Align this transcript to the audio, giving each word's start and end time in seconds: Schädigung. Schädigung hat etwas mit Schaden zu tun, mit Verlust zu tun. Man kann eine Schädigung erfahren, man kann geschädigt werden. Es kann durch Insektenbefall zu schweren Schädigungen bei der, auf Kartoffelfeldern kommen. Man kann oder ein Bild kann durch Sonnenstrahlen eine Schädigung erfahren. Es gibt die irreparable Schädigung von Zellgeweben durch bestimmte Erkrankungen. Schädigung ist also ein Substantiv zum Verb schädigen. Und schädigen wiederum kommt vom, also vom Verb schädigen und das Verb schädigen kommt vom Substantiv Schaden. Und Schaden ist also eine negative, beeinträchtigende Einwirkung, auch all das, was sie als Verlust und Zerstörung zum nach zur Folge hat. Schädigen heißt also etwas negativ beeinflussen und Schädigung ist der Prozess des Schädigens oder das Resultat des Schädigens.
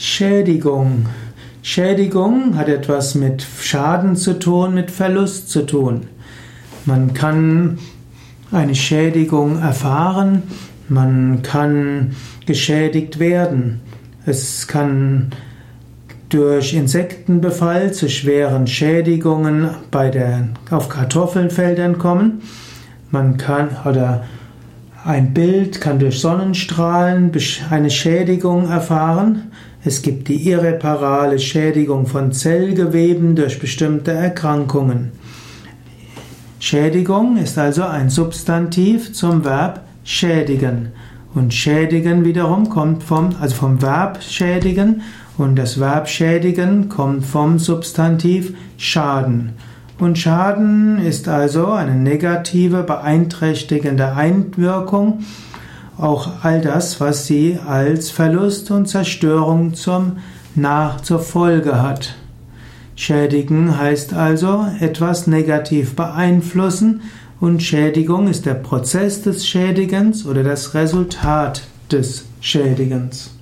Schädigung. 0.00 1.04
Schädigung 1.62 2.56
hat 2.56 2.70
etwas 2.70 3.14
mit 3.14 3.46
Schaden 3.60 4.16
zu 4.16 4.38
tun, 4.38 4.72
mit 4.72 4.90
Verlust 4.90 5.50
zu 5.50 5.66
tun. 5.66 6.06
Man 6.86 7.12
kann 7.12 7.76
eine 8.50 8.74
Schädigung 8.74 9.60
erfahren, 9.60 10.44
man 10.88 11.42
kann 11.42 12.16
geschädigt 12.46 13.18
werden. 13.18 13.82
Es 14.24 14.66
kann 14.66 15.32
durch 16.30 16.72
Insektenbefall 16.72 17.92
zu 17.92 18.08
schweren 18.08 18.66
Schädigungen 18.66 19.68
bei 19.90 20.08
der, 20.08 20.48
auf 20.70 20.88
Kartoffelfeldern 20.88 21.98
kommen. 21.98 22.40
Man 23.10 23.36
kann 23.36 23.68
oder 23.84 24.24
ein 25.04 25.34
Bild 25.34 25.82
kann 25.82 25.98
durch 25.98 26.20
Sonnenstrahlen 26.20 27.32
eine 27.68 27.90
Schädigung 27.90 28.70
erfahren. 28.70 29.50
Es 29.82 30.02
gibt 30.02 30.28
die 30.28 30.46
irreparable 30.50 31.38
Schädigung 31.38 32.06
von 32.06 32.32
Zellgeweben 32.32 33.34
durch 33.34 33.58
bestimmte 33.58 34.12
Erkrankungen. 34.12 35.12
Schädigung 36.58 37.38
ist 37.38 37.56
also 37.56 37.84
ein 37.84 38.10
Substantiv 38.10 39.14
zum 39.14 39.42
Verb 39.42 39.80
schädigen. 40.04 40.92
Und 41.34 41.54
schädigen 41.54 42.26
wiederum 42.26 42.68
kommt 42.68 43.02
vom, 43.02 43.30
also 43.40 43.54
vom 43.54 43.80
Verb 43.80 44.22
schädigen 44.22 45.00
und 45.38 45.56
das 45.56 45.80
Verb 45.80 46.08
schädigen 46.08 46.90
kommt 46.90 47.24
vom 47.24 47.58
Substantiv 47.58 48.52
Schaden. 48.76 49.54
Und 49.98 50.18
Schaden 50.18 50.98
ist 50.98 51.26
also 51.28 51.72
eine 51.72 51.94
negative, 51.94 52.82
beeinträchtigende 52.82 54.12
Einwirkung, 54.14 55.20
auch 56.02 56.42
all 56.42 56.60
das, 56.60 57.00
was 57.00 57.26
sie 57.26 57.58
als 57.66 58.10
Verlust 58.10 58.70
und 58.70 58.86
Zerstörung 58.86 59.74
zum 59.74 60.18
nach 60.54 61.00
zur 61.00 61.20
Folge 61.20 61.80
hat. 61.80 62.14
Schädigen 62.96 63.78
heißt 63.78 64.12
also 64.12 64.66
etwas 64.80 65.26
negativ 65.26 65.96
beeinflussen 65.96 67.02
und 67.40 67.62
Schädigung 67.62 68.28
ist 68.28 68.44
der 68.44 68.54
Prozess 68.54 69.22
des 69.22 69.46
Schädigens 69.46 70.26
oder 70.26 70.42
das 70.42 70.74
Resultat 70.74 71.62
des 71.90 72.26
Schädigens. 72.40 73.39